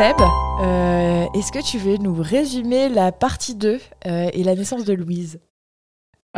[0.00, 0.16] Seb,
[0.62, 4.94] euh, est-ce que tu veux nous résumer la partie 2 euh, et la naissance de
[4.94, 5.40] Louise?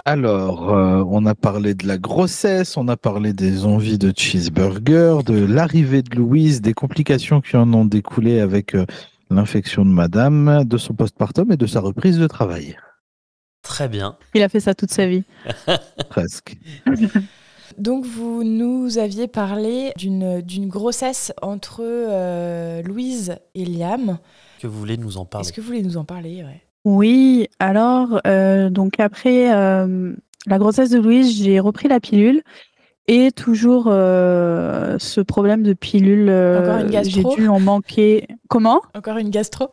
[0.05, 5.23] Alors, euh, on a parlé de la grossesse, on a parlé des envies de cheeseburger,
[5.25, 8.77] de l'arrivée de Louise, des complications qui en ont découlé avec
[9.31, 12.77] l'infection de madame, de son postpartum et de sa reprise de travail.
[13.63, 14.17] Très bien.
[14.35, 15.23] Il a fait ça toute sa vie.
[16.11, 16.57] Presque.
[17.79, 24.19] Donc vous nous aviez parlé d'une d'une grossesse entre euh, Louise et Liam.
[24.61, 25.47] Que vous voulez nous en parler?
[25.47, 26.43] Est-ce que vous voulez nous en parler?
[26.45, 26.63] Ouais.
[26.85, 30.13] Oui, alors, euh, donc après euh,
[30.47, 32.43] la grossesse de Louise, j'ai repris la pilule.
[33.09, 38.29] Et toujours euh, ce problème de pilule, euh, Encore une j'ai gastro dû en manquer.
[38.49, 38.81] Comment?
[38.95, 39.71] Encore une gastro?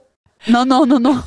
[0.48, 1.18] Non, non, non, non.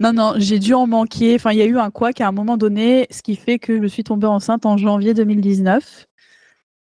[0.00, 1.34] Non, non, j'ai dû en manquer.
[1.34, 3.80] Enfin, il y a eu un couac à un moment donné, ce qui fait que
[3.80, 6.06] je suis tombée enceinte en janvier 2019.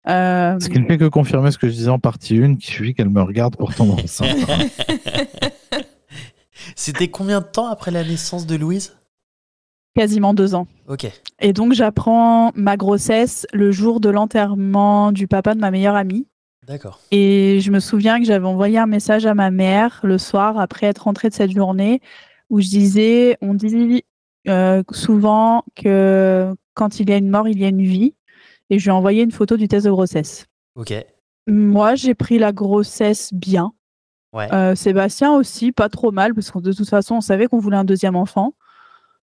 [0.07, 2.67] Euh, Ce qui ne fait que confirmer ce que je disais en partie 1, qui
[2.67, 4.37] suffit qu'elle me regarde pour tomber enceinte.
[6.75, 8.97] C'était combien de temps après la naissance de Louise?
[9.95, 10.67] Quasiment deux ans.
[10.87, 11.07] Ok.
[11.39, 16.27] Et donc, j'apprends ma grossesse le jour de l'enterrement du papa de ma meilleure amie.
[16.67, 16.99] D'accord.
[17.11, 20.87] Et je me souviens que j'avais envoyé un message à ma mère le soir après
[20.87, 22.01] être rentrée de cette journée
[22.49, 24.03] où je disais, on dit
[24.47, 28.15] euh, souvent que quand il y a une mort, il y a une vie.
[28.69, 30.45] Et je lui ai envoyé une photo du test de grossesse.
[30.75, 30.93] Ok.
[31.47, 33.73] Moi, j'ai pris la grossesse bien.
[34.33, 34.51] Ouais.
[34.51, 37.77] Euh, Sébastien aussi, pas trop mal, parce que de toute façon, on savait qu'on voulait
[37.77, 38.53] un deuxième enfant.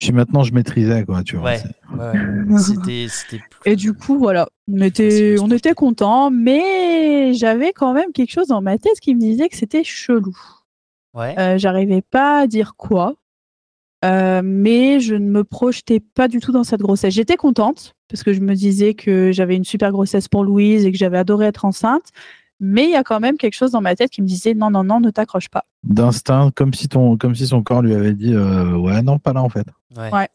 [0.00, 1.50] Puis maintenant, je maîtrisais, quoi, tu vois.
[1.50, 1.58] Ouais.
[1.58, 2.10] c'est- ouais,
[2.54, 2.58] ouais.
[2.58, 7.92] C'était, c'était plus- Et du coup, voilà, on était, on était contents, mais j'avais quand
[7.92, 10.36] même quelque chose dans ma tête qui me disait que c'était chelou.
[11.14, 11.38] Ouais.
[11.38, 13.14] Euh, J'arrivais pas à dire quoi,
[14.04, 17.12] euh, mais je ne me projetais pas du tout dans cette grossesse.
[17.12, 20.92] J'étais contente parce que je me disais que j'avais une super grossesse pour Louise et
[20.92, 22.08] que j'avais adoré être enceinte,
[22.60, 24.70] mais il y a quand même quelque chose dans ma tête qui me disait non,
[24.70, 25.64] non, non, ne t'accroche pas.
[25.82, 29.32] D'instinct, comme si, ton, comme si son corps lui avait dit euh, Ouais, non, pas
[29.32, 29.66] là, en fait.
[29.96, 30.10] ouais.
[30.12, 30.28] ouais.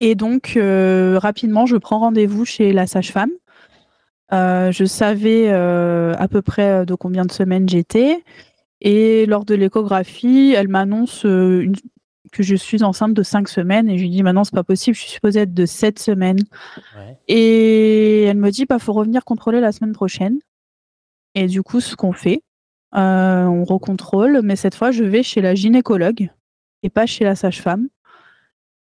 [0.00, 3.30] Et donc, euh, rapidement, je prends rendez-vous chez la sage-femme.
[4.32, 8.22] Euh, je savais euh, à peu près de combien de semaines j'étais.
[8.82, 11.76] Et lors de l'échographie, elle m'annonce euh, une-
[12.32, 13.88] que je suis enceinte de 5 semaines.
[13.88, 16.40] Et je lui dis, maintenant, c'est pas possible, je suis supposée être de 7 semaines.
[16.96, 17.16] Ouais.
[17.28, 20.38] Et elle me dit, bah, faut revenir contrôler la semaine prochaine.
[21.36, 22.42] Et du coup, ce qu'on fait,
[22.96, 26.30] euh, on recontrôle, mais cette fois, je vais chez la gynécologue
[26.82, 27.88] et pas chez la sage-femme.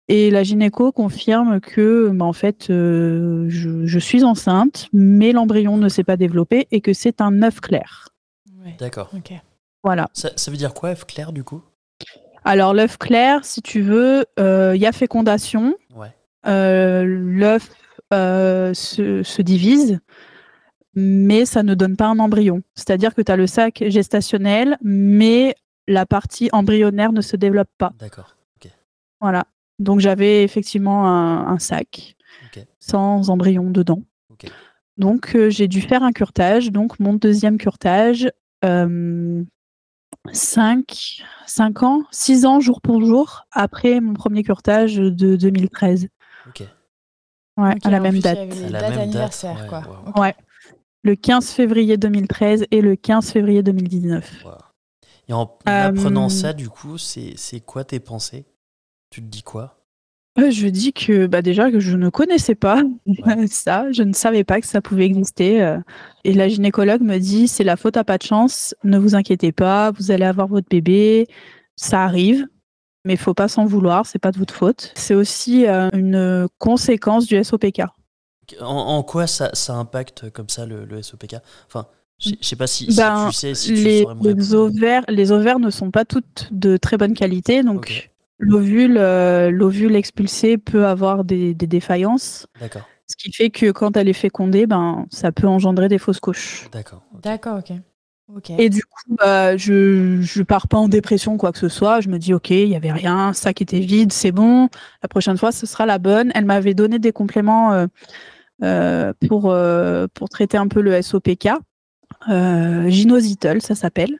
[0.07, 5.77] Et la gynéco confirme que, bah, en fait, euh, je, je suis enceinte, mais l'embryon
[5.77, 8.09] ne s'est pas développé et que c'est un œuf clair.
[8.63, 8.75] Ouais.
[8.79, 9.09] D'accord.
[9.17, 9.33] Ok.
[9.83, 10.07] Voilà.
[10.13, 11.63] Ça, ça veut dire quoi, F clair, du coup?
[12.45, 15.75] Alors, l'œuf clair, si tu veux, euh, il y a fécondation.
[15.95, 16.13] Ouais.
[16.45, 17.71] Euh, l'œuf
[18.13, 19.99] euh, se, se divise,
[20.99, 22.63] mais ça ne donne pas un embryon.
[22.73, 25.53] C'est-à-dire que tu as le sac gestationnel, mais
[25.87, 27.93] la partie embryonnaire ne se développe pas.
[27.99, 28.35] D'accord.
[29.21, 29.45] Voilà.
[29.79, 32.15] Donc j'avais effectivement un, un sac
[32.79, 34.01] sans embryon dedans.
[34.97, 36.71] Donc euh, j'ai dû faire un curtage.
[36.71, 38.31] Donc mon deuxième curtage,
[38.63, 39.45] 5,
[41.83, 46.07] ans, 6 ans jour pour jour après mon premier curtage de 2013.
[46.47, 46.63] Ok.
[47.57, 48.37] Ouais, à la même date.
[48.37, 49.83] À la même date, anniversaires, ouais, quoi.
[50.15, 50.21] wow.
[50.21, 50.33] Ouais.
[51.07, 54.43] Le 15 février 2013 et le 15 février 2019.
[54.43, 54.51] Wow.
[55.29, 58.45] Et en en Euh, apprenant ça, du coup, c'est, c'est quoi tes pensées?
[59.09, 59.85] Tu te dis quoi?
[60.37, 62.83] Euh, je dis que bah déjà que je ne connaissais pas
[63.25, 63.47] Ouais.
[63.47, 65.63] ça, je ne savais pas que ça pouvait exister.
[65.63, 65.79] euh,
[66.25, 69.53] Et la gynécologue me dit c'est la faute à pas de chance, ne vous inquiétez
[69.53, 71.25] pas, vous allez avoir votre bébé,
[71.77, 72.45] ça arrive,
[73.05, 74.91] mais il faut pas s'en vouloir, c'est pas de votre faute.
[74.95, 77.81] C'est aussi une conséquence du SOPK.
[78.61, 81.35] En, en quoi ça, ça impacte comme ça le, le SOPK
[81.67, 81.87] Enfin,
[82.19, 85.31] je sais pas si, si Ben, tu sais, si tu les, me les ovaires, les
[85.31, 88.09] ovaires ne sont pas toutes de très bonne qualité, donc
[88.39, 92.47] l'ovule, euh, l'ovule expulsé peut avoir des- des défaillances.
[92.59, 96.19] D'accord, Ce qui fait que quand elle est fécondée, ben, ça peut engendrer des fausses
[96.19, 96.69] couches.
[96.71, 97.03] d'accord.
[97.21, 97.73] D'accord, ok.
[98.35, 98.49] Ok.
[98.49, 102.01] Et du coup, bah, je, je pars pas en dépression, quoi que ce soit.
[102.01, 104.67] Je me dis, OK, il y avait rien, ça qui était vide, c'est bon.
[105.01, 106.31] La prochaine fois, ce sera la bonne.
[106.35, 107.87] Elle m'avait donné des compléments euh,
[108.59, 111.49] pour, euh, pour traiter un peu le SOPK.
[112.29, 114.17] euh, Ginositol, ça s'appelle.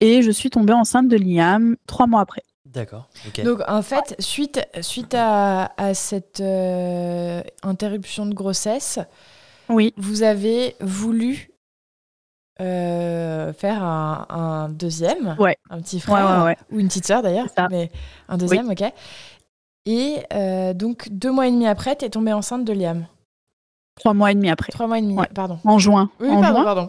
[0.00, 2.42] Et je suis tombée enceinte de Liam trois mois après.
[2.66, 3.08] D'accord.
[3.44, 8.98] Donc en fait, suite, suite à, à cette euh, interruption de grossesse,
[9.68, 9.94] Oui.
[9.96, 11.50] vous avez voulu
[12.60, 15.56] euh, faire un, un deuxième, Ouais.
[15.70, 16.56] un petit frère, ouais, ouais.
[16.72, 17.90] ou une petite sœur d'ailleurs, mais
[18.28, 18.82] un deuxième, ok.
[19.86, 23.06] Et euh, donc deux mois et demi après, tu es tombée enceinte de Liam.
[23.96, 24.72] Trois mois et demi après.
[24.72, 25.28] Trois mois et demi, Ouais.
[25.34, 25.58] pardon.
[25.64, 26.10] En juin.
[26.20, 26.64] Oui, en pardon, juin.
[26.64, 26.88] pardon.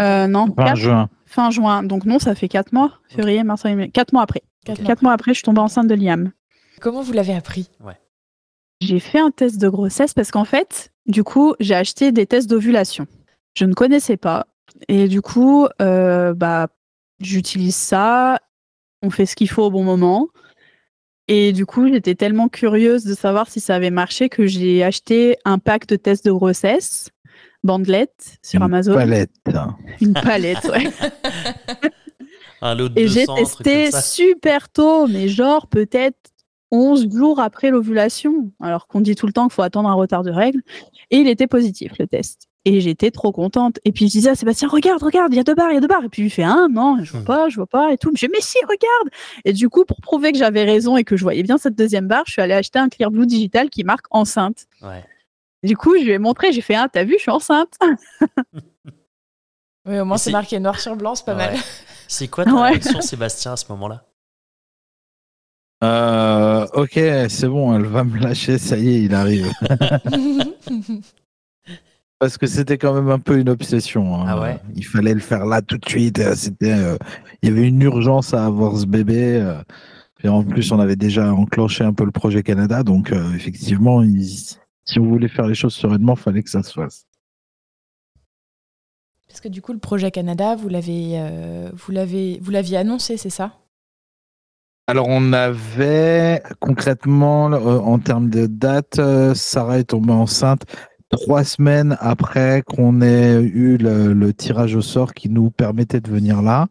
[0.00, 1.08] Euh, non, Fin quatre- juin.
[1.26, 1.82] fin juin.
[1.82, 2.92] Donc non, ça fait quatre mois.
[3.08, 3.90] Février, mars, avril, mai.
[3.90, 4.42] Quatre mois après.
[4.64, 4.86] Quatre mois.
[4.86, 6.32] Quatre mois après, je suis tombée enceinte de Liam.
[6.80, 7.70] Comment vous l'avez appris?
[8.80, 12.50] J'ai fait un test de grossesse parce qu'en fait, du coup, j'ai acheté des tests
[12.50, 13.06] d'ovulation.
[13.56, 14.46] Je ne connaissais pas.
[14.88, 16.66] Et du coup, euh, bah,
[17.20, 18.38] j'utilise ça.
[19.02, 20.28] On fait ce qu'il faut au bon moment.
[21.28, 25.36] Et du coup, j'étais tellement curieuse de savoir si ça avait marché que j'ai acheté
[25.44, 27.10] un pack de tests de grossesse,
[27.62, 28.94] bandelette sur Une Amazon.
[28.94, 29.30] Palette.
[30.00, 30.90] Une palette, ouais.
[32.60, 36.16] Un lot de Et j'ai 200, un truc testé super tôt, mais genre peut-être
[36.70, 40.22] 11 jours après l'ovulation, alors qu'on dit tout le temps qu'il faut attendre un retard
[40.22, 40.62] de règles.
[41.10, 42.48] Et il était positif, le test.
[42.66, 43.78] Et j'étais trop contente.
[43.84, 45.76] Et puis je disais à Sébastien, regarde, regarde, il y a deux barres, il y
[45.76, 46.04] a deux barres.
[46.04, 47.24] Et puis il fait, ah non, je vois Hmm.
[47.24, 48.10] pas, je vois pas, et tout.
[48.14, 49.10] Je dis, mais si, regarde.
[49.44, 52.08] Et du coup, pour prouver que j'avais raison et que je voyais bien cette deuxième
[52.08, 54.66] barre, je suis allée acheter un Clear Blue digital qui marque enceinte.
[54.82, 55.04] Ouais.
[55.62, 57.74] Du coup, je lui ai montré, j'ai fait, ah, t'as vu, je suis enceinte.
[59.86, 61.54] Oui, au moins c'est marqué noir sur blanc, c'est pas mal.
[62.08, 62.70] C'est quoi ta Ouais.
[62.70, 64.06] réaction, Sébastien, à ce moment-là?
[65.82, 66.92] Euh, ok,
[67.28, 69.50] c'est bon, elle va me lâcher, ça y est, il arrive.
[72.24, 74.14] Parce que c'était quand même un peu une obsession.
[74.18, 74.24] hein.
[74.26, 76.18] Ah ouais Il fallait le faire là tout de suite.
[76.20, 76.96] euh, C'était, euh,
[77.42, 79.36] il y avait une urgence à avoir ce bébé.
[79.42, 79.60] euh,
[80.22, 84.02] et en plus, on avait déjà enclenché un peu le projet Canada, donc euh, effectivement,
[84.02, 84.24] il-
[84.86, 87.04] si on voulait faire les choses sereinement, fallait que ça se fasse.
[89.28, 93.18] Parce que du coup, le projet Canada, vous l'avez, euh, vous l'avez, vous l'aviez annoncé,
[93.18, 93.52] c'est ça?
[94.86, 100.62] Alors, on avait concrètement, euh, en termes de date, euh, Sarah est tombée enceinte
[101.16, 106.10] trois semaines après qu'on ait eu le, le tirage au sort qui nous permettait de
[106.10, 106.68] venir là.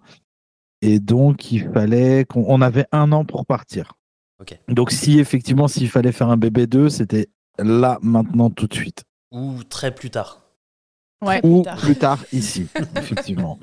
[0.82, 3.94] Et donc, il fallait qu'on on avait un an pour partir.
[4.68, 9.04] Donc, si effectivement, s'il fallait faire un bébé 2, c'était là, maintenant, tout de suite.
[9.32, 10.42] Ou très plus tard
[11.24, 11.78] Ouais, Ou tard.
[11.78, 12.68] plus tard, ici,
[12.98, 13.58] effectivement.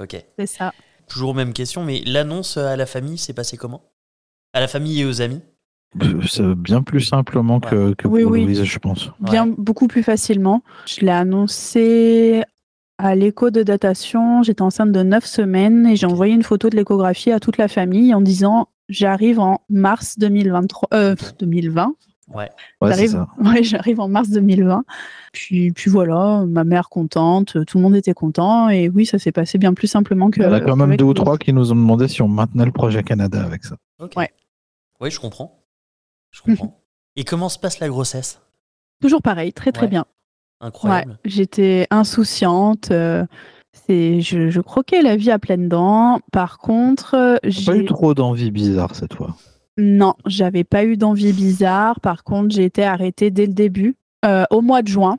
[0.00, 0.24] Ok.
[0.38, 0.72] c'est ça.
[1.08, 3.90] Toujours même question, mais l'annonce à la famille, c'est passé comment?
[4.52, 5.40] À la famille et aux amis?
[5.94, 8.44] Bien plus simplement que, que Oui, pour oui.
[8.44, 9.10] Louise, je pense.
[9.20, 10.62] bien beaucoup plus facilement.
[10.86, 12.42] Je l'ai annoncé
[12.98, 14.42] à l'écho de datation.
[14.42, 17.68] J'étais enceinte de 9 semaines et j'ai envoyé une photo de l'échographie à toute la
[17.68, 21.94] famille en disant j'arrive en mars 2023, euh, 2020.
[22.34, 22.50] Ouais.
[22.82, 24.84] Ouais, c'est J'arrive, ouais, j'arrive en mars 2020.
[25.32, 29.32] Puis, puis voilà, ma mère contente, tout le monde était content et oui, ça s'est
[29.32, 30.40] passé bien plus simplement que.
[30.40, 32.28] Il y en a quand même deux ou trois qui nous ont demandé si on
[32.28, 33.76] maintenait le projet Canada avec ça.
[33.98, 34.12] Ok.
[34.16, 34.30] Ouais.
[35.00, 35.58] Oui, je comprends.
[36.30, 36.80] Je comprends.
[37.16, 38.40] et comment se passe la grossesse?
[39.00, 39.88] Toujours pareil, très très Ouais.
[39.90, 40.06] bien.
[40.60, 41.12] Incroyable.
[41.12, 42.90] Ouais, j'étais insouciante.
[42.90, 43.24] euh,
[43.72, 46.20] c'est, je, je croquais la vie à pleines dents.
[46.32, 49.36] Par contre, euh, J'ai pas j'ai eu trop d'envie bizarre cette fois?
[49.76, 52.00] non, j'avais pas eu d'envie bizarre.
[52.00, 53.94] Par contre, j'ai été arrêtée dès le début.
[54.24, 55.18] Euh, au mois de juin,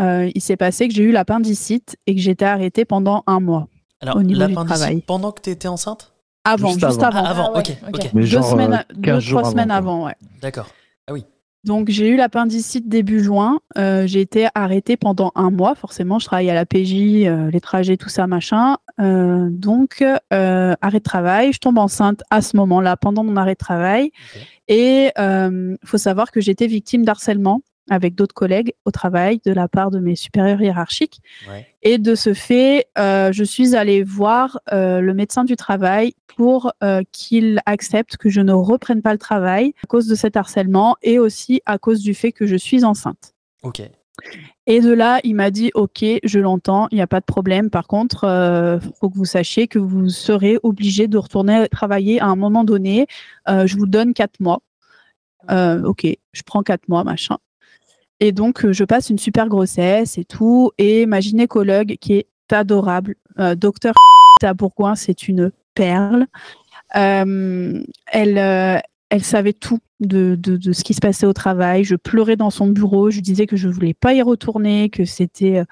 [0.00, 3.68] euh, il s'est passé que j'ai eu l'appendicite et que j'étais arrêtée pendant un mois.
[4.00, 5.02] Alors, au niveau du l'appendicite, travail.
[5.06, 6.14] pendant que tu étais enceinte?
[6.52, 7.24] Avant, Juste juste, avant.
[7.24, 7.24] avant.
[7.24, 8.10] Ah, avant, Ah ouais, ok.
[8.14, 9.76] Mais deux genre semaines, euh, deux, 15 jours trois semaines quoi.
[9.76, 10.14] avant, ouais.
[10.42, 10.68] D'accord.
[11.64, 13.58] Donc j'ai eu l'appendicite début juin.
[13.76, 15.74] Euh, j'ai été arrêtée pendant un mois.
[15.74, 18.76] Forcément, je travaille à la PJ, euh, les trajets, tout ça, machin.
[19.00, 20.02] Euh, donc
[20.32, 21.52] euh, arrêt de travail.
[21.52, 24.12] Je tombe enceinte à ce moment-là, pendant mon arrêt de travail.
[24.68, 27.60] Et il faut savoir que j'étais victime d'harcèlement
[27.90, 31.20] avec d'autres collègues au travail de la part de mes supérieurs hiérarchiques.
[31.48, 31.66] Ouais.
[31.82, 36.72] Et de ce fait, euh, je suis allée voir euh, le médecin du travail pour
[36.82, 40.96] euh, qu'il accepte que je ne reprenne pas le travail à cause de cet harcèlement
[41.02, 43.34] et aussi à cause du fait que je suis enceinte.
[43.62, 43.82] Ok.
[44.66, 47.70] Et de là, il m'a dit OK, je l'entends, il n'y a pas de problème.
[47.70, 52.26] Par contre, euh, faut que vous sachiez que vous serez obligé de retourner travailler à
[52.26, 53.06] un moment donné.
[53.48, 54.60] Euh, je vous donne quatre mois.
[55.50, 57.38] Euh, ok, je prends quatre mois, machin.
[58.20, 60.72] Et donc, euh, je passe une super grossesse et tout.
[60.78, 63.94] Et ma gynécologue, qui est adorable, euh, docteur
[64.42, 64.54] à
[64.96, 66.26] c'est une perle.
[66.96, 71.84] Euh, elle, elle savait tout de, de, ce qui se passait au travail.
[71.84, 73.10] Je pleurais dans son bureau.
[73.10, 75.64] Je disais que je voulais pas y retourner, que c'était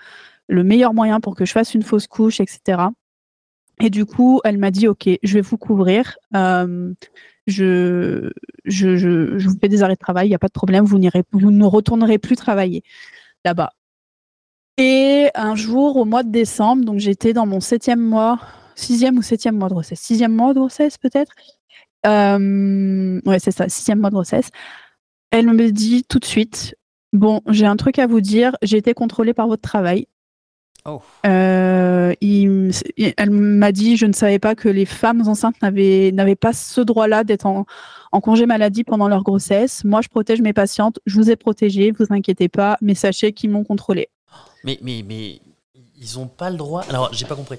[0.49, 2.83] le meilleur moyen pour que je fasse une fausse couche, etc.
[3.80, 6.16] Et du coup, elle m'a dit, OK, je vais vous couvrir.
[6.35, 6.92] Euh,
[7.47, 8.30] je,
[8.64, 10.99] je, je, vous fais des arrêts de travail, il n'y a pas de problème, vous,
[11.33, 12.83] vous ne retournerez plus travailler
[13.45, 13.71] là-bas.
[14.78, 18.40] Et un jour, au mois de décembre, donc j'étais dans mon septième mois,
[18.75, 21.33] sixième ou septième mois de grossesse, sixième mois de grossesse peut-être.
[22.06, 24.50] Euh, ouais, c'est ça, sixième mois de grossesse.
[25.30, 26.75] Elle me dit tout de suite,
[27.12, 30.09] bon, j'ai un truc à vous dire, j'ai été contrôlée par votre travail.
[30.87, 31.00] Oh.
[31.26, 32.71] Euh, il-
[33.16, 36.81] elle m'a dit, je ne savais pas que les femmes enceintes n'avaient n'avaient pas ce
[36.81, 37.66] droit-là d'être en,
[38.12, 39.85] en congé maladie pendant leur grossesse.
[39.85, 43.50] Moi, je protège mes patientes, je vous ai protégé, vous inquiétez pas, mais sachez qu'ils
[43.50, 44.09] m'ont contrôlée.
[44.64, 45.40] Mais, mais, mais
[45.99, 46.83] ils ont pas le droit.
[46.88, 47.59] Alors, j'ai pas compris.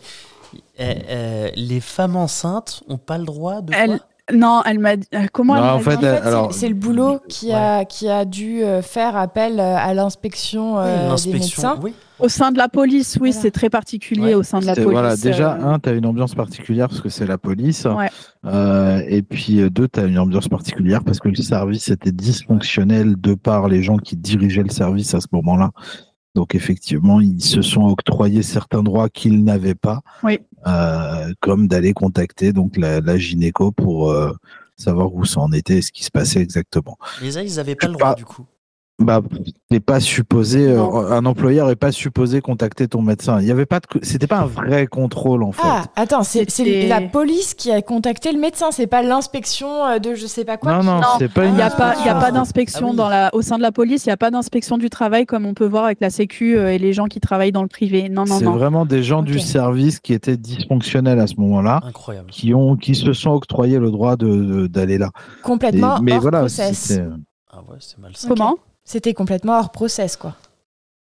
[0.79, 3.73] Euh, euh, les femmes enceintes ont pas le droit de.
[3.73, 4.06] Elle- quoi?
[4.33, 5.07] Non, elle m'a dit.
[5.13, 7.19] euh, Comment Non, elle m'a en dit fait, En fait, c'est- alors- c'est le boulot
[7.29, 11.77] qui, a, qui a dû euh, faire appel euh, à l'inspection euh, des médecins.
[11.81, 11.93] oui.
[12.19, 13.41] Au sein de la police, oui, Voilà.
[13.43, 14.33] c'est très particulier Ouais.
[14.33, 14.89] au sein de la police.
[14.89, 17.85] Voilà, déjà, euh, un, tu as une ambiance particulière parce que c'est la police.
[17.85, 18.09] Ouais.
[18.45, 22.11] Euh, et puis, euh, deux, tu as une ambiance particulière parce que le service était
[22.11, 25.69] dysfonctionnel de par les gens qui dirigeaient le service à ce moment-là.
[26.37, 30.37] Donc, effectivement, ils se sont octroyés certains droits qu'ils n'avaient pas, Oui.
[30.67, 34.31] euh, comme d'aller contacter donc la, la gynéco pour euh,
[34.75, 36.95] savoir où ça en était et ce qui se passait exactement.
[37.23, 38.45] Mais ça, ils avaient pas le droit, pas- du coup.
[38.99, 39.21] Bah,
[39.69, 43.39] t'es pas supposé, euh, un employeur est pas supposé contacter ton médecin.
[43.39, 45.61] Il y avait pas de, c'était pas un vrai contrôle en fait.
[45.63, 46.47] Ah, attends, c'est
[46.87, 50.57] la police qui a contacté le médecin, c'est pas l'inspection euh, de je sais pas
[50.57, 50.73] quoi.
[50.73, 52.19] non, qui- non, Non, c'est pas Il une n'y a pas, il y a inspection.
[52.19, 52.95] pas d'inspection Ah oui.
[52.97, 55.45] dans la, au sein de la police, il n'y a pas d'inspection du travail comme
[55.45, 58.09] on peut voir avec la Sécu euh, et les gens qui travaillent dans le privé.
[58.09, 58.53] Non, non, C'est non.
[58.57, 62.31] vraiment des gens du service qui étaient dysfonctionnels à ce moment-là, Incroyable.
[62.31, 65.11] qui ont, qui se sont octroyés le droit de- de d'aller là.
[65.37, 66.99] Et- Complètement mais hors voilà, process.
[67.51, 68.27] Ah ouais, c'est malsain.
[68.27, 68.55] Comment?
[68.89, 70.35] C'était complètement hors process, quoi.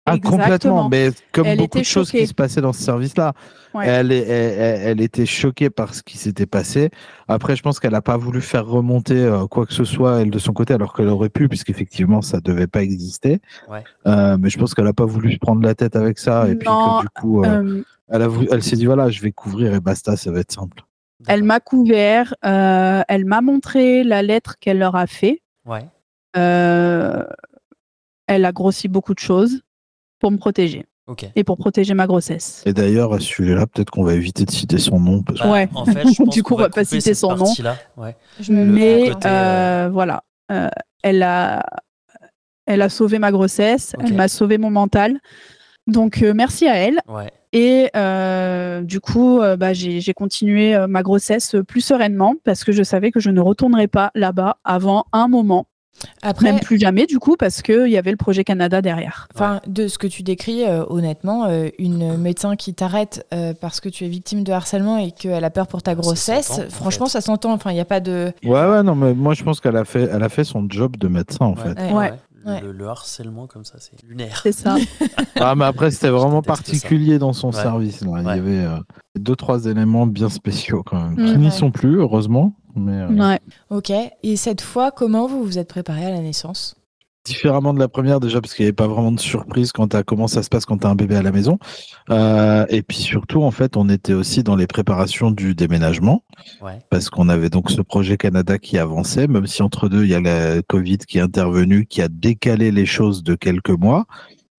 [0.09, 0.43] ah Exactement.
[0.45, 0.89] complètement.
[0.89, 2.21] Mais comme Elle beaucoup de choses choquée.
[2.21, 3.33] qui se passaient dans ce service-là,
[3.75, 3.85] Ouais.
[3.87, 6.89] elle, est- elle, elle- elle était choquée par ce qui s'était passé.
[7.27, 10.31] Après, je pense qu'elle n'a pas voulu faire remonter euh, quoi que ce soit elle
[10.31, 13.41] de son côté, alors qu'elle aurait pu, puisqu'effectivement ça devait pas exister.
[13.69, 13.83] Ouais.
[14.07, 16.55] Euh, mais je pense qu'elle n'a pas voulu se prendre la tête avec ça, et
[16.55, 19.31] puis que du coup, euh, Euh, elle, a voulu- elle s'est dit voilà, je vais
[19.33, 20.83] couvrir et basta, ça va être simple.
[21.27, 25.41] elle m'a couvert, euh, elle m'a montré la lettre qu'elle leur a fait.
[25.65, 25.85] Ouais.
[26.37, 27.23] Euh,
[28.27, 29.61] elle a grossi beaucoup de choses
[30.19, 30.85] pour me protéger
[31.35, 32.63] et pour protéger ma grossesse.
[32.65, 35.23] Et d'ailleurs, à ce sujet-là, peut-être qu'on va éviter de citer son nom.
[35.23, 35.39] Parce.
[35.39, 35.69] Bah, Ouais.
[35.73, 37.53] En fait, je pense Du coup, on va pas couper citer son nom.
[37.95, 38.15] Ouais.
[38.41, 40.69] Je me le Mais mets, côté, euh, voilà, Euh,
[41.03, 41.63] elle a,
[42.65, 45.17] elle a sauvé ma grossesse, elle m'a sauvé mon mental.
[45.87, 46.99] Donc euh, merci à elle.
[47.07, 47.31] Ouais.
[47.53, 52.65] Et euh, du coup, euh, bah, j'ai j'ai continué euh, ma grossesse plus sereinement parce
[52.65, 55.67] que je savais que je ne retournerais pas là-bas avant un moment,
[56.21, 59.27] Après, même plus jamais du coup, parce qu'il y avait le projet Canada derrière.
[59.33, 63.79] Enfin, de ce que tu décris, euh, honnêtement, euh, une médecin qui t'arrête euh, parce
[63.79, 66.69] que tu es victime de harcèlement et qu'elle a peur pour ta Ça grossesse, en
[66.69, 67.13] franchement, fait.
[67.13, 67.53] ça s'entend.
[67.53, 68.31] Enfin, il n'y a pas de.
[68.43, 70.97] Ouais, ouais, non, mais moi je pense qu'elle a fait, elle a fait son job
[70.97, 71.79] de médecin en fait.
[71.79, 71.93] Ouais.
[71.93, 72.13] Ouais.
[72.47, 72.61] Le, Ouais.
[72.61, 74.39] le- le harcèlement comme ça, c'est lunaire.
[74.41, 74.75] C'est ça.
[75.39, 76.47] Ah, mais après c'était vraiment ça.
[76.47, 77.61] particulier dans son Ouais.
[77.61, 78.01] service.
[78.01, 78.11] Là.
[78.21, 78.77] Il y avait euh,
[79.19, 82.53] deux, trois éléments bien spéciaux quand même, qui n'y sont plus, heureusement.
[82.75, 83.39] Mais euh, ouais.
[83.69, 83.91] Ok.
[84.23, 86.75] Et cette fois, comment vous vous êtes préparé à la naissance?
[87.27, 90.03] Différemment de la première déjà parce qu'il n'y avait pas vraiment de surprise quant à
[90.03, 91.59] comment ça se passe quand tu as un bébé à la maison.
[92.09, 96.23] Euh, et puis surtout, en fait, on était aussi dans les préparations du déménagement.
[96.61, 96.79] Ouais.
[96.89, 100.15] parce qu'on avait donc ce projet Canada qui avançait, même si entre deux, il y
[100.15, 104.05] a la Covid qui est intervenue, qui a décalé les choses de quelques mois.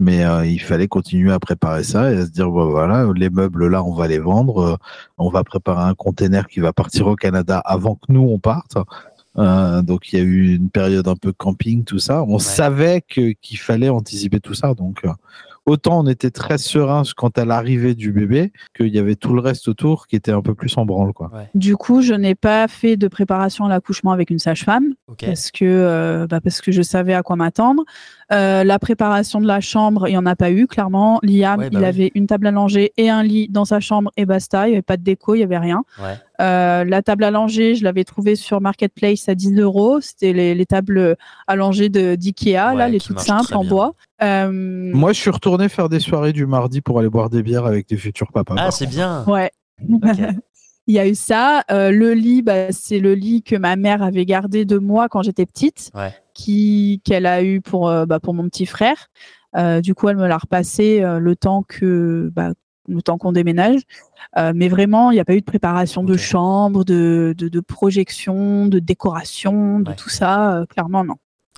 [0.00, 3.30] Mais euh, il fallait continuer à préparer ça et à se dire, bon, voilà, les
[3.30, 4.58] meubles là, on va les vendre.
[4.58, 4.76] euh,
[5.18, 8.76] on va préparer un container qui va partir au Canada avant que nous, on parte.
[9.36, 12.24] Euh, donc il y a eu une période un peu camping, tout ça.
[12.24, 14.74] On savait qu'il fallait anticiper tout ça.
[14.74, 15.10] Donc euh,
[15.66, 19.40] autant on était très serein quant à l'arrivée du bébé, qu'il y avait tout le
[19.40, 21.30] reste autour qui était un peu plus en branle, quoi.
[21.54, 24.94] Du coup, je n'ai pas fait de préparation à l'accouchement avec une sage-femme.
[25.26, 27.84] Parce que euh, bah, parce que je savais à quoi m'attendre.
[28.32, 31.20] Euh, la préparation de la chambre, il y en a pas eu clairement.
[31.22, 31.84] Liam, Ouais, bah il oui.
[31.84, 34.68] avait une table à langer et un lit dans sa chambre et basta.
[34.68, 35.82] Il y avait pas de déco, il y avait rien.
[36.02, 36.14] Ouais.
[36.40, 40.00] Euh, la table à langer, je l'avais trouvée sur Marketplace à 10 euros.
[40.00, 41.16] C'était les, les tables
[41.46, 43.70] à langer de d'Ikea, là, Ouais, les qui toutes simples en bien.
[43.70, 43.94] bois.
[44.22, 47.66] Euh, Moi, je suis retourné faire des soirées du mardi pour aller boire des bières
[47.66, 48.54] avec des futurs papas.
[48.56, 48.96] Ah, c'est contre.
[48.96, 49.24] bien.
[49.26, 49.50] ouais.
[50.86, 51.64] Il y a eu ça.
[51.70, 55.22] Euh, le lit, bah, c'est le lit que ma mère avait gardé de moi quand
[55.22, 55.90] j'étais petite.
[55.94, 56.14] Ouais.
[56.34, 59.08] qui qu'elle a eu pour euh, bah, pour mon petit frère.
[59.56, 62.52] Euh, du coup, elle me l'a repassé euh, le temps que bah,
[62.88, 63.80] le temps qu'on déménage.
[64.36, 67.60] Euh, mais vraiment, il n'y a pas eu de préparation de chambre, de, de, de
[67.60, 69.96] projection, de décoration, de Ouais.
[69.96, 70.52] tout ça.
[70.58, 71.14] euh, clairement, non.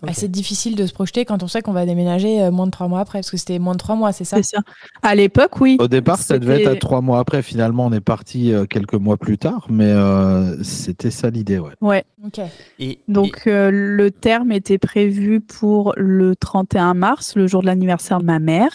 [0.07, 2.71] Ah, C'est difficile de se projeter quand on sait qu'on va déménager euh, moins de
[2.71, 4.39] trois mois après, parce que c'était moins de trois mois, c'est ça?
[4.39, 4.63] C'est ça.
[5.03, 5.77] À l'époque, oui.
[5.79, 7.43] Au départ, ça devait être à trois mois après.
[7.43, 11.73] Finalement, on est parti quelques mois plus tard, mais euh, c'était ça l'idée, ouais.
[11.83, 12.05] Ouais.
[12.25, 12.41] Ok.
[12.79, 18.21] Et, Donc, euh, le terme était prévu pour le 31 mars, le jour de l'anniversaire
[18.21, 18.71] de ma mère.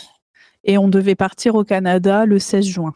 [0.66, 2.94] Et on devait partir au Canada le 16 juin.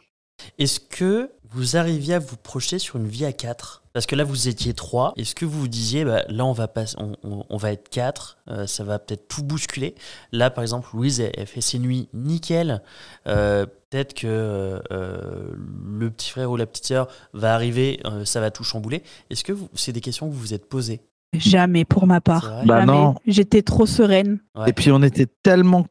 [0.58, 3.82] Est-ce que vous arriviez à vous projeter sur une vie à quatre?
[3.92, 5.14] Parce que là, vous étiez trois.
[5.16, 9.26] Est-ce que vous vous disiez, bah, là, on va, être quatre, euh, ça va peut-être
[9.26, 9.96] tout bousculer?
[10.30, 12.82] Là, par exemple, Louise, elle, fait ses nuits nickel.
[13.26, 15.52] Euh, peut-être que euh,
[15.84, 19.02] le petit frère ou la petite sœur va arriver, ça va tout chambouler.
[19.30, 21.00] Est-ce que c'est des questions que vous vous êtes posées?
[21.32, 22.62] Jamais pour ma part.
[22.66, 23.14] Bah non.
[23.26, 24.40] J'étais trop sereine.
[24.56, 24.70] Ouais.
[24.70, 25.86] Et puis on était tellement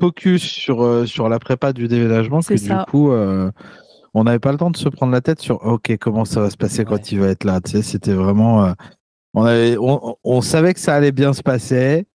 [0.00, 3.50] focus sur, euh, sur la prépa du déménagement que du coup, euh,
[4.12, 6.50] on n'avait pas le temps de se prendre la tête sur OK, comment ça va
[6.50, 6.84] se passer Ouais.
[6.84, 7.60] quand il va être là.
[7.62, 8.66] Tu sais, c'était vraiment.
[8.66, 8.72] euh,
[9.32, 12.06] on, avait, on, on savait que ça allait bien se passer,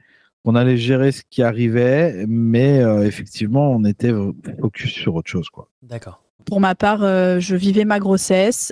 [0.46, 4.14] on allait gérer ce qui arrivait, mais euh, effectivement, on était
[4.62, 5.50] focus sur autre chose.
[5.50, 5.68] Quoi.
[5.82, 6.22] D'accord.
[6.46, 8.72] Pour ma part, euh, je vivais ma grossesse,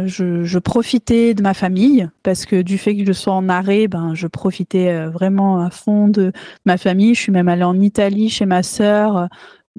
[0.00, 3.88] euh, je, profitais de ma famille parce que du fait que je sois en arrêt,
[3.88, 6.32] ben je profitais euh, vraiment à fond de
[6.64, 7.14] ma famille.
[7.14, 9.28] Je suis même allée en Italie chez ma sœur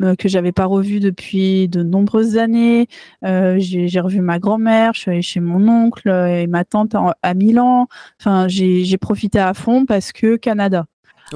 [0.01, 2.87] euh, que j'avais pas revue depuis de nombreuses années.
[3.25, 7.13] Euh, j'ai revu ma grand-mère, je suis allée chez mon oncle et ma tante en-
[7.21, 7.87] à Milan.
[8.19, 10.85] Enfin, j'ai profité à fond parce que Canada.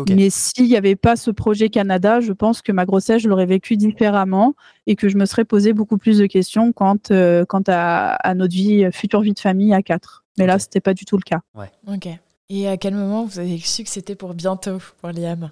[0.10, 3.46] Mais s'il n'y avait pas ce projet Canada, je pense que ma grossesse, je l'aurais
[3.46, 4.54] vécu différemment
[4.86, 8.34] et que je me serais posé beaucoup plus de questions quant, euh, quant à, à
[8.36, 10.24] notre vie, euh, future vie de famille à quatre.
[10.38, 10.62] Mais là, Ok.
[10.62, 11.42] c'était pas du tout le cas.
[11.88, 12.08] Ok.
[12.50, 15.52] Et à quel moment vous avez su que c'était pour bientôt pour Liam?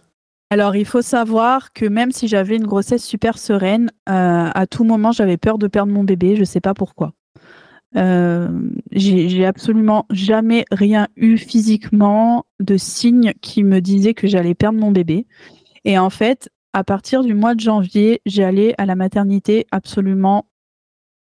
[0.51, 4.83] Alors, il faut savoir que même si j'avais une grossesse super sereine, euh, à tout
[4.83, 6.35] moment, j'avais peur de perdre mon bébé.
[6.35, 7.13] Je sais pas pourquoi.
[7.97, 8.49] Euh,
[8.91, 14.91] j'ai absolument jamais rien eu physiquement de signes qui me disaient que j'allais perdre mon
[14.91, 15.27] bébé.
[15.85, 20.45] Et en fait, à partir du mois de janvier, j'allais à la maternité absolument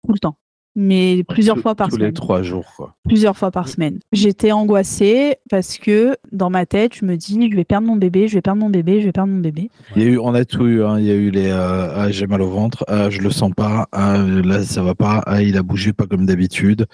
[0.06, 0.38] tout le temps,
[0.76, 2.66] mais plusieurs Tous- fois par Tous semaine les trois jours.
[2.76, 2.96] Quoi.
[3.06, 4.00] plusieurs fois par semaine.
[4.12, 8.28] J'étais angoissée parce que dans ma tête, je me dis, je vais perdre mon bébé,
[8.28, 9.70] je vais perdre mon bébé, je vais perdre mon bébé.
[9.96, 10.84] Il y a eu, on a tout eu.
[10.84, 11.00] hein.
[11.00, 13.52] Il y a eu les euh, ah, j'ai mal au ventre, ah, je le sens
[13.56, 16.86] pas, ah, là ça va pas, ah, il a bougé pas comme d'habitude.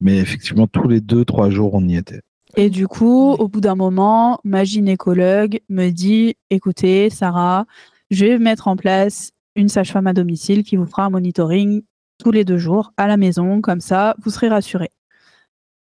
[0.00, 2.20] Mais effectivement, tous les deux, trois jours, on y était.
[2.56, 7.64] Et du coup, au bout d'un moment, ma gynécologue me dit, écoutez, Sarah,
[8.10, 11.82] je vais mettre en place une sage-femme à domicile qui vous fera un monitoring
[12.22, 14.92] tous les deux jours à la maison, comme ça, vous serez rassurés.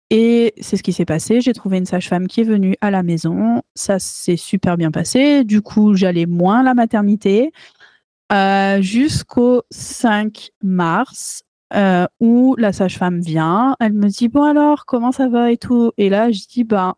[0.08, 1.40] Et c'est ce qui s'est passé.
[1.40, 3.62] J'ai trouvé une sage-femme qui est venue à la maison.
[3.74, 5.44] Ça s'est super bien passé.
[5.44, 7.52] Du coup, j'allais moins la maternité
[8.32, 13.76] euh, jusqu'au 5 mars euh, où la sage-femme vient.
[13.80, 15.92] Elle me dit bon alors comment ça va et tout?
[15.98, 16.94] Et là, je dis ben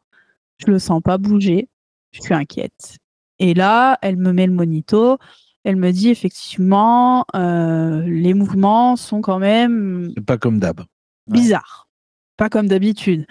[0.58, 1.68] je le sens pas bouger.
[2.12, 2.98] Je suis inquiète.
[3.40, 5.18] Et là, elle me met le monito.
[5.64, 10.82] Elle me dit effectivement euh, les mouvements sont quand même C'est pas comme d'hab.
[11.26, 11.88] bizarre.
[12.36, 13.26] Pas comme d'habitude.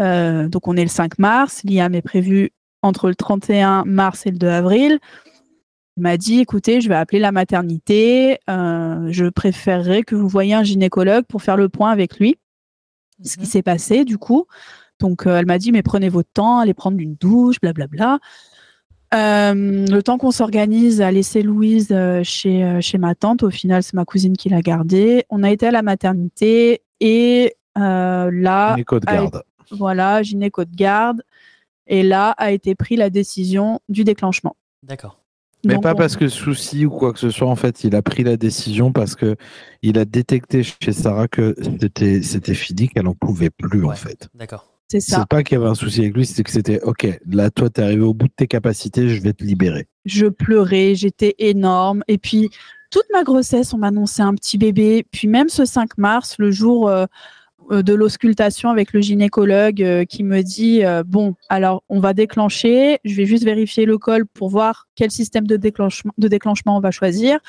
[0.00, 2.50] Euh, donc on est le 5 mars, l'IAM est prévu
[2.82, 4.98] entre le 31 mars et le 2 avril.
[5.96, 10.54] Il m'a dit, écoutez, je vais appeler la maternité, euh, je préférerais que vous voyiez
[10.54, 12.36] un gynécologue pour faire le point avec lui.
[13.24, 14.46] Ce qui s'est passé du coup.
[15.00, 18.18] Donc euh, elle m'a dit, mais prenez votre temps, allez prendre une douche, blablabla.
[19.14, 23.50] Euh, le temps qu'on s'organise à laisser Louise euh, chez, euh, chez ma tante, au
[23.50, 25.24] final c'est ma cousine qui l'a gardée.
[25.30, 29.42] On a été à la maternité et euh, là, Gynéco de garde.
[29.70, 31.22] voilà, gynéco de garde.
[31.86, 34.56] Et là a été prise la décision du déclenchement.
[34.82, 35.20] D'accord.
[35.64, 37.48] Mais Donc, pas on- parce que souci ou quoi que ce soit.
[37.48, 39.36] En fait, il a pris la décision parce que
[39.82, 44.28] il a détecté chez Sarah que c'était c'était fini, qu'elle en pouvait plus en fait.
[44.34, 44.66] D'accord.
[44.88, 45.18] C'est ça.
[45.20, 47.06] C'est pas qu'il y avait un souci avec lui, c'est que c'était ok.
[47.30, 49.86] Là, toi, t'es arrivé au bout de tes capacités, je vais te libérer.
[50.04, 52.02] Je pleurais, j'étais énorme.
[52.08, 52.50] Et puis,
[52.90, 55.04] toute ma grossesse, on m'annonçait un petit bébé.
[55.10, 57.04] Puis même ce 5 mars, le jour euh,
[57.70, 62.14] euh, de l'auscultation avec le gynécologue euh, qui me dit, euh, bon, alors on va
[62.14, 66.78] déclencher, je vais juste vérifier le col pour voir quel système de déclenchement, de déclenchement
[66.78, 67.40] on va choisir.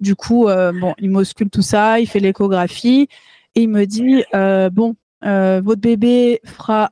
[0.00, 3.08] Du coup, bon, il m'auscule tout ça, il fait l'échographie
[3.54, 6.90] et il me dit, euh, bon, euh, votre bébé fera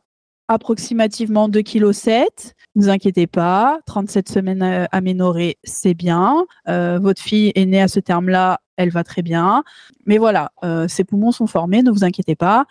[0.48, 2.52] approximativement 2,7 kg.
[2.76, 6.44] Ne vous inquiétez pas, 37 semaines euh, aménorrhées, c'est bien.
[6.68, 9.64] Euh, votre fille est née à ce terme-là, elle va très bien.
[10.04, 12.66] Mais voilà, euh, ses poumons sont formés, ne vous inquiétez pas.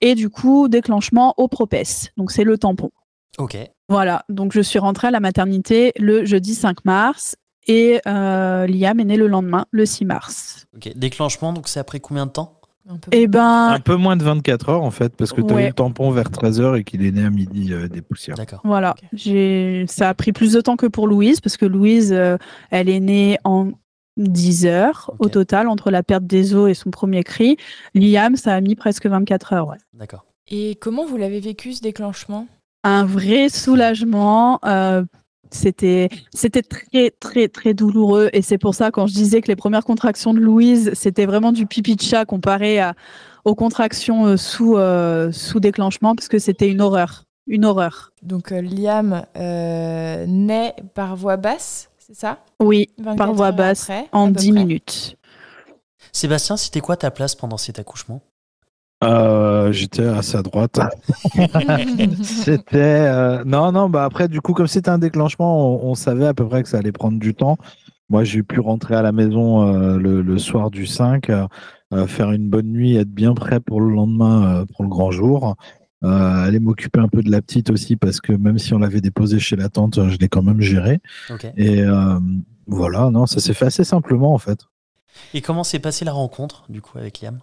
[0.00, 2.10] Et du coup, déclenchement au propès.
[2.16, 2.90] Donc, c'est le tampon.
[3.38, 3.56] Ok.
[3.88, 7.36] Voilà, donc je suis rentrée à la maternité le jeudi 5 mars
[7.68, 10.66] et euh, Liam est né le lendemain, le 6 mars.
[10.74, 10.90] Ok.
[10.96, 12.60] Déclenchement, donc c'est après combien de temps?
[12.88, 13.10] Un peu.
[13.12, 15.64] Eh ben, Un peu moins de 24 heures en fait, parce que tu as Ouais.
[15.64, 18.36] eu le tampon vers 13h et qu'il est né à midi euh, des poussières.
[18.36, 18.60] D'accord.
[18.64, 22.36] Voilà, j'ai ça a pris plus de temps que pour Louise parce que Louise, euh,
[22.70, 23.70] elle est née en
[24.18, 27.56] 10 heures au total entre la perte des os et son premier cri.
[27.94, 29.68] Liam, ça a mis presque 24 heures.
[29.68, 29.76] ouais.
[29.92, 30.24] D'accord.
[30.48, 32.46] Et comment vous l'avez vécu ce déclenchement?
[32.84, 34.60] Un vrai soulagement.
[34.64, 35.02] euh,
[35.50, 38.30] C'était, c'était très, très, très douloureux.
[38.32, 41.52] Et c'est pour ça, quand je disais que les premières contractions de Louise, c'était vraiment
[41.52, 42.94] du pipi de chat comparé à,
[43.44, 47.24] aux contractions euh, sous, euh, sous déclenchement, parce que c'était une horreur.
[47.46, 48.10] Une horreur.
[48.22, 52.38] Donc euh, Liam euh, naît par voie basse, c'est ça?
[52.60, 54.60] Oui, 24 par voie basse, après, en à peu 10 près.
[54.60, 55.16] minutes.
[56.12, 58.20] Sébastien, c'était quoi ta place pendant cet accouchement?
[59.04, 60.78] Euh, J'étais assez à droite.
[62.22, 66.26] C'était euh, non non bah après du coup comme c'était un déclenchement, on, on savait
[66.26, 67.58] à peu près que ça allait prendre du temps.
[68.08, 71.46] Moi j'ai pu rentrer à la maison euh, le, le soir du 5, euh,
[71.92, 75.10] euh, faire une bonne nuit, être bien prêt pour le lendemain euh, pour le grand
[75.10, 75.56] jour.
[76.04, 76.08] Euh,
[76.46, 79.40] aller m'occuper un peu de la petite aussi parce que même si on l'avait déposée
[79.40, 81.00] chez la tante, je l'ai quand même gérée.
[81.56, 82.18] Et euh,
[82.66, 84.60] voilà non ça s'est fait assez simplement en fait.
[85.34, 87.40] Et comment s'est passée la rencontre, du coup, avec Liam?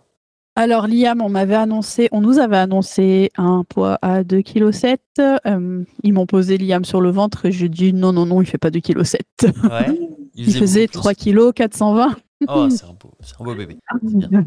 [0.55, 5.85] Alors, Liam, on m'avait annoncé, on nous avait annoncé un poids à 2,7 kg.
[6.03, 8.59] ils m'ont posé Liam sur le ventre et j'ai dit non, non, non, il fait
[8.59, 9.63] pas 2,7 kg.
[9.63, 9.99] Ouais.
[10.35, 11.31] Il faisait beaucoup 3 plus.
[11.31, 12.15] kg 420.
[12.47, 13.77] Oh, c'est un, beau, c'est un beau bébé.
[14.01, 14.43] bien.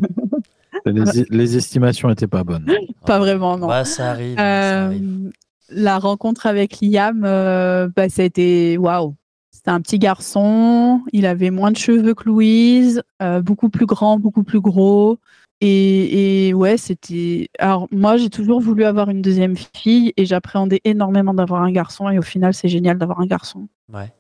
[0.84, 2.68] Les, les estimations étaient pas bonnes.
[3.04, 3.68] Pas vraiment, non.
[3.68, 4.36] Ouais, ça arrive.
[4.36, 5.26] ça arrive.
[5.26, 5.30] Euh,
[5.70, 9.14] la rencontre avec Liam, euh, bah, ça a été waouh.
[9.50, 14.18] C'était un petit garçon, il avait moins de cheveux que Louise, euh, beaucoup plus grand,
[14.18, 15.18] beaucoup plus gros.
[15.60, 17.48] Et, et ouais, c'était.
[17.58, 22.10] Alors, moi, j'ai toujours voulu avoir une deuxième fille et j'appréhendais énormément d'avoir un garçon.
[22.10, 23.68] Et au final, c'est génial d'avoir un garçon.
[23.92, 24.12] Ouais.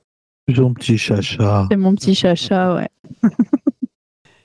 [0.54, 1.66] Ton petit chacha.
[1.70, 2.88] C'est mon petit chacha, ouais.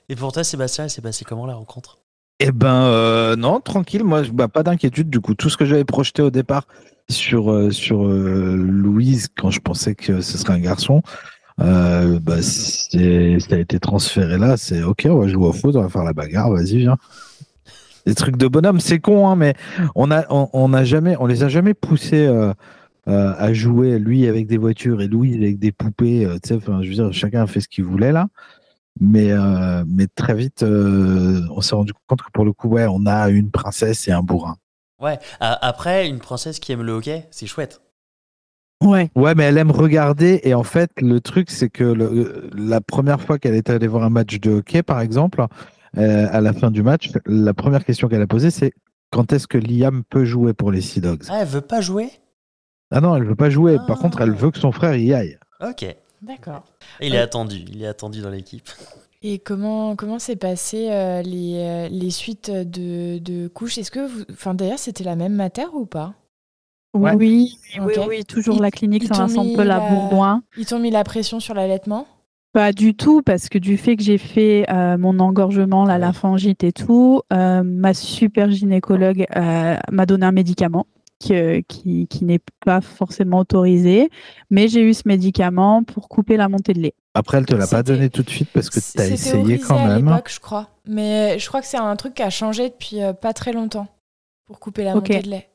[0.08, 2.02] Et pour toi, Sébastien, il s'est passé comment la rencontre?
[2.44, 5.34] Eh ben euh, non, tranquille, moi bah, pas d'inquiétude du coup.
[5.34, 6.66] Tout ce que j'avais projeté au départ
[7.08, 11.02] sur, euh, sur euh, Louise quand je pensais que ce serait un garçon,
[11.60, 14.56] euh, bah, ça a été transféré là.
[14.56, 16.96] C'est ok, on va jouer au foot, on va faire la bagarre, vas-y viens.
[18.06, 19.54] Des trucs de bonhomme, c'est con, hein, mais
[19.94, 22.52] on a on, a jamais, on les a jamais poussés euh,
[23.08, 26.24] euh, à jouer lui avec des voitures et Louise avec des poupées.
[26.24, 28.26] euh, tu sais, je veux dire, chacun a fait ce qu'il voulait là.
[29.00, 29.30] Mais,
[29.86, 33.50] mais très vite, on s'est rendu compte que pour le coup, ouais, on a une
[33.50, 34.58] princesse et un bourrin.
[35.00, 35.18] Ouais.
[35.40, 37.80] Après, une princesse qui aime le hockey, c'est chouette.
[38.82, 39.10] Ouais.
[39.14, 40.40] Ouais, mais elle aime regarder.
[40.44, 44.04] Et en fait, le truc, c'est que le- la première fois qu'elle est allée voir
[44.04, 45.44] un match de hockey, par exemple,
[45.98, 48.72] euh, à la fin du match, la première question qu'elle a posée, c'est
[49.10, 51.24] quand est-ce que Liam peut jouer pour les Sea Dogs?
[51.28, 52.10] Ah, elle veut pas jouer?
[52.90, 53.76] Ah non, elle veut pas jouer.
[53.86, 54.02] Par Ah.
[54.02, 55.38] contre, elle veut que son frère y aille.
[55.60, 55.84] Ok.
[56.22, 56.62] D'accord.
[57.00, 57.56] Il est attendu.
[57.72, 58.68] Il est attendu dans l'équipe.
[59.22, 63.78] Et comment comment s'est passé euh, les, euh, les suites de, de couches?
[63.78, 66.14] Est-ce que vous, enfin d'ailleurs c'était la même mater ou pas?
[66.94, 67.14] Ouais.
[67.14, 67.84] Oui, Ok.
[67.86, 70.42] oui, oui, toujours Ils- la clinique Saint-Vincent-Paul à la- Bourgoin.
[70.58, 72.06] Ils t'ont mis la pression sur l'allaitement?
[72.52, 76.64] Pas du tout, parce que du fait que j'ai fait euh, mon engorgement, la laryngite
[76.64, 80.86] et tout, euh, ma super gynécologue euh, m'a donné un médicament
[81.26, 84.10] que- qui, qui n'est pas forcément autorisé,
[84.50, 86.94] mais j'ai eu ce médicament pour couper la montée de lait.
[87.14, 89.58] Après, elle te l'a pas donné tout de suite parce que tu as C'était essayé
[89.58, 90.04] quand à même.
[90.10, 90.68] l'époque, je crois.
[90.86, 93.86] Mais je crois que c'est un truc qui a changé depuis euh, pas très longtemps
[94.46, 95.48] pour couper la montée de lait.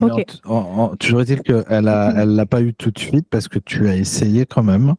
[0.00, 0.24] Mais Ok.
[0.46, 3.48] en- en- en- toujours est-il qu'elle a, elle l'a pas eu tout de suite parce
[3.48, 4.94] que tu as essayé quand même.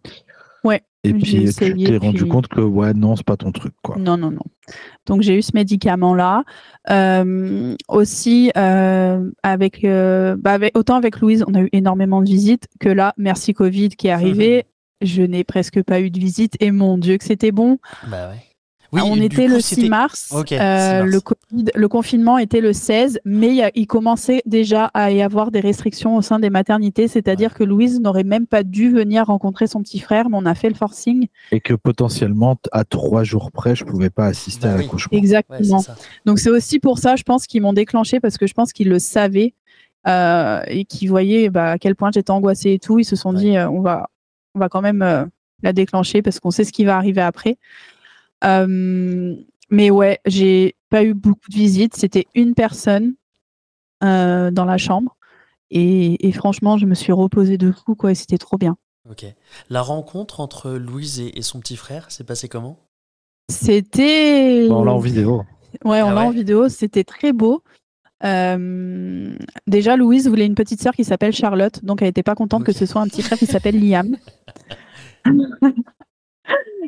[0.63, 3.73] Ouais, Et puis tu t'es rendu puis- compte que ouais, non, c'est pas ton truc,
[3.81, 3.95] quoi.
[3.97, 4.43] Non, non, non.
[5.07, 6.43] Donc j'ai eu ce médicament-là.
[6.91, 12.27] Euh, aussi, euh, avec, euh, bah, avec- autant avec Louise, on a eu énormément de
[12.27, 14.65] visites que là, merci Covid qui est arrivé,
[15.01, 17.79] je n'ai presque pas eu de visite et mon Dieu que c'était bon.
[18.09, 18.37] Bah ouais.
[18.93, 20.59] Oui, on était coup, le c'était- 6 mars, Ok, 6 euh,
[21.03, 21.11] mars.
[21.11, 25.61] Le, Covid- le confinement était le 16, mais il, commençait déjà à y avoir des
[25.61, 29.81] restrictions au sein des maternités, c'est-à-dire que Louise n'aurait même pas dû venir rencontrer son
[29.81, 31.27] petit frère, mais on a fait le forcing.
[31.53, 35.17] Et que potentiellement, à trois jours près, je pouvais pas assister Bah à l'accouchement.
[35.17, 35.83] Exactement.
[36.25, 38.89] Donc c'est aussi pour ça, je pense qu'ils m'ont déclenché parce que je pense qu'ils
[38.89, 39.53] le savaient
[40.07, 42.99] euh, et qu'ils voyaient bah, à quel point j'étais angoissée et tout.
[42.99, 43.41] Ils se sont Ouais.
[43.41, 44.09] dit euh, on va,
[44.55, 45.25] on va quand même euh,
[45.63, 47.57] la déclencher parce qu'on sait ce qui va arriver après.
[48.43, 49.35] Euh,
[49.69, 51.95] mais ouais, j'ai pas eu beaucoup de visites.
[51.95, 53.13] C'était une personne
[54.03, 55.15] euh, dans la chambre
[55.69, 58.11] et, et franchement, je me suis reposée de fou quoi.
[58.11, 58.77] et C'était trop bien.
[59.09, 59.25] Ok.
[59.69, 62.77] La rencontre entre Louise et, et son petit frère s'est passée comment?
[63.49, 64.67] C'était.
[64.69, 65.43] Bon, là en vidéo.
[65.85, 67.63] Ouais, on Ah l'a en vidéo, c'était très beau.
[68.23, 69.35] Euh,
[69.67, 72.71] déjà, Louise voulait une petite sœur qui s'appelle Charlotte, donc elle n'était pas contente que
[72.73, 74.15] ce soit un petit frère qui s'appelle Liam.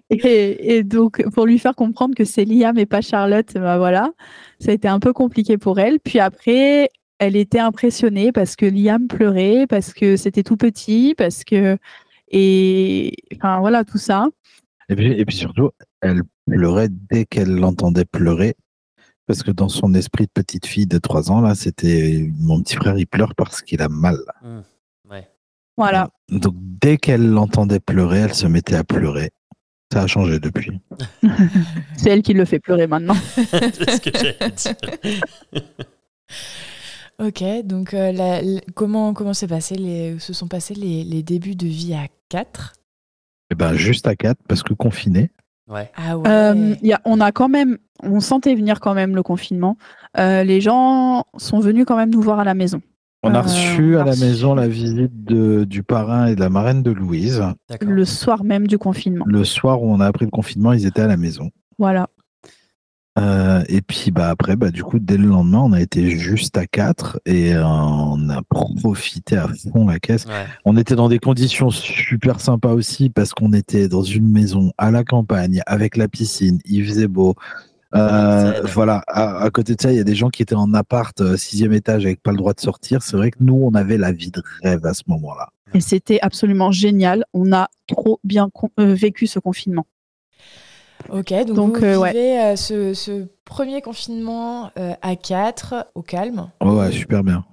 [0.09, 4.11] et, et donc, pour lui faire comprendre que c'est Liam et pas Charlotte, bah voilà,
[4.59, 5.99] ça a été un peu compliqué pour elle.
[5.99, 6.89] Puis après,
[7.19, 11.77] elle était impressionnée parce que Liam pleurait, parce que c'était tout petit, parce que.
[12.29, 14.27] Et enfin, voilà, tout ça.
[14.89, 15.69] Et puis, et puis surtout,
[16.01, 18.55] elle pleurait dès qu'elle l'entendait pleurer.
[19.25, 22.75] Parce que dans son esprit de petite fille de 3 ans, là, c'était mon petit
[22.75, 24.17] frère, il pleure parce qu'il a mal.
[24.43, 24.61] Ouais.
[25.77, 26.09] Voilà.
[26.29, 29.31] Donc dès qu'elle l'entendait pleurer, elle se mettait à pleurer.
[29.91, 30.79] Ça a changé depuis.
[31.97, 33.15] C'est elle qui le fait pleurer maintenant.
[33.35, 34.75] C'est ce que j'allais dire.
[37.19, 41.21] Ok, donc euh, la- la- comment comment s'est passé les, se sont passés les, les
[41.21, 42.73] débuts de vie à 4
[43.51, 45.29] Et ben juste à 4 parce que confiné.
[45.69, 45.91] Ouais.
[45.95, 46.27] Ah ouais.
[46.27, 49.77] Euh, il y a- on a quand même, on sentait venir quand même le confinement.
[50.17, 52.81] Euh, les gens sont venus quand même nous voir à la maison.
[53.25, 56.27] On a Euh, reçu on a à la reçu- maison la visite de- du parrain
[56.27, 57.41] et de la marraine de Louise.
[57.81, 59.23] Le soir même du confinement.
[59.27, 61.49] Le soir où on a appris le confinement, ils étaient à la maison.
[61.79, 62.07] Voilà.
[63.19, 66.57] Euh, et puis bah après bah du coup dès le lendemain on a été juste
[66.57, 70.25] à 4 et euh, on a profité à fond la caisse.
[70.25, 70.47] Ouais.
[70.65, 74.89] On était dans des conditions super sympas aussi parce qu'on était dans une maison à
[74.89, 77.35] la campagne avec la piscine, il faisait beau.
[77.95, 80.73] Euh, voilà, à, à côté de ça, il y a des gens qui étaient en
[80.73, 83.03] appart euh, sixième étage avec pas le droit de sortir.
[83.03, 85.49] C'est vrai que nous, on avait la vie de rêve à ce moment-là.
[85.75, 87.25] Et c'était absolument génial.
[87.33, 89.85] On a trop bien con- euh, vécu ce confinement.
[91.09, 92.11] Ok, donc, Donc, vous euh, ouais.
[92.11, 96.49] vivez euh, ce, ce premier confinement euh, à 4 au calme.
[96.61, 97.43] Ouais, ouais, super bien.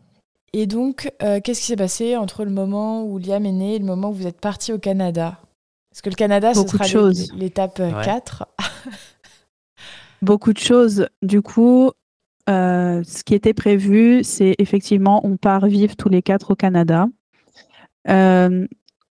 [0.52, 3.78] Et donc, euh, qu'est-ce qui s'est passé entre le moment où Liam est né et
[3.78, 5.38] le moment où vous êtes parti au Canada?
[5.90, 7.32] Parce que le Canada, Beaucoup ce sera de l'é- choses.
[7.34, 7.92] l'étape Ouais.
[8.04, 8.46] 4.
[10.22, 11.08] Beaucoup de choses.
[11.22, 11.90] Du coup,
[12.48, 17.08] euh, ce qui était prévu, c'est effectivement, on part vivre tous les quatre au Canada.
[18.08, 18.66] Euh,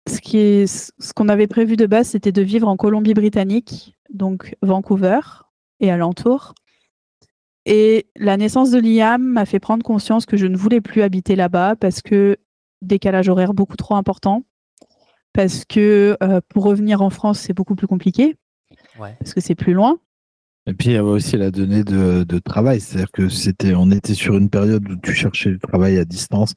[0.07, 5.19] ce qu'on avait prévu de base, c'était de vivre en Colombie-Britannique, donc Vancouver
[5.79, 6.53] et alentour.
[7.65, 11.35] Et la naissance de Liam m'a fait prendre conscience que je ne voulais plus habiter
[11.35, 12.37] là-bas parce que
[12.81, 14.43] décalage horaire beaucoup trop important,
[15.31, 18.35] parce que euh, pour revenir en France, c'est beaucoup plus compliqué,
[18.99, 19.15] Ouais.
[19.19, 19.97] parce que c'est plus loin.
[20.65, 23.91] Et puis il y avait aussi la donnée de, de travail, c'est-à-dire que c'était, on
[23.91, 26.53] était sur une période où tu cherchais le travail à distance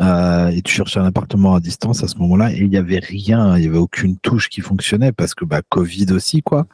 [0.00, 2.98] euh, et tu cherchais un appartement à distance à ce moment-là et il n'y avait
[2.98, 6.66] rien, il n'y avait aucune touche qui fonctionnait parce que bah Covid aussi quoi.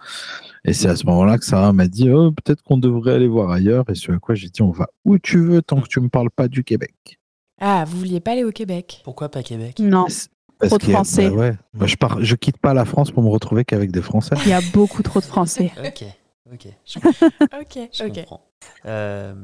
[0.64, 3.50] Et c'est à ce moment-là que Sarah m'a dit oh, peut-être qu'on devrait aller voir
[3.50, 6.08] ailleurs et sur quoi j'ai dit on va où tu veux tant que tu me
[6.08, 6.94] parles pas du Québec.
[7.60, 9.02] Ah, vous vouliez pas aller au Québec?
[9.04, 9.78] Pourquoi pas Québec?
[9.80, 10.30] Non, Parce
[10.70, 11.28] Trop de Français.
[11.28, 14.00] bah ouais, moi je pars, je quitte pas la France pour me retrouver qu'avec des
[14.00, 14.34] Français.
[14.46, 15.72] il y a beaucoup trop de Français.
[15.84, 16.04] Ok.
[16.52, 16.66] Ok.
[16.84, 18.44] Je, Ok, je comprends.
[18.86, 19.34] Euh,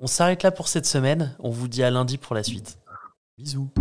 [0.00, 1.36] on s'arrête là pour cette semaine.
[1.38, 2.78] On vous dit à lundi pour la suite.
[3.36, 3.68] Bisous.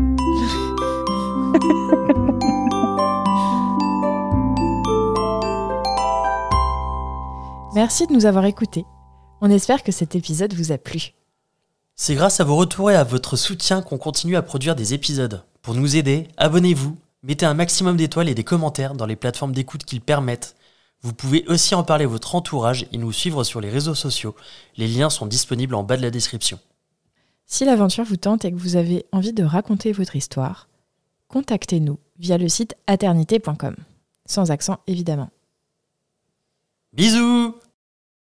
[7.73, 8.85] Merci de nous avoir écoutés.
[9.41, 11.13] On espère que cet épisode vous a plu.
[11.95, 15.43] C'est grâce à vos retours et à votre soutien qu'on continue à produire des épisodes.
[15.61, 19.85] Pour nous aider, abonnez-vous, mettez un maximum d'étoiles et des commentaires dans les plateformes d'écoute
[19.85, 20.55] qu'ils permettent.
[21.03, 24.35] Vous pouvez aussi en parler à votre entourage et nous suivre sur les réseaux sociaux.
[24.77, 26.59] Les liens sont disponibles en bas de la description.
[27.45, 30.69] Si l'aventure vous tente et que vous avez envie de raconter votre histoire,
[31.27, 33.75] contactez-nous via le site aternité.com.
[34.25, 35.29] Sans accent évidemment.
[36.93, 37.53] Bisous